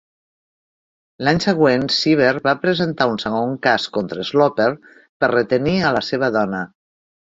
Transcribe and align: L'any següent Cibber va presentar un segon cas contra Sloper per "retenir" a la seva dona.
L'any 1.27 1.41
següent 1.45 1.83
Cibber 1.95 2.31
va 2.49 2.55
presentar 2.63 3.07
un 3.11 3.21
segon 3.25 3.53
cas 3.67 3.87
contra 3.99 4.27
Sloper 4.31 4.71
per 4.89 5.31
"retenir" 5.37 5.75
a 5.83 5.93
la 5.99 6.03
seva 6.09 6.33
dona. 6.41 6.65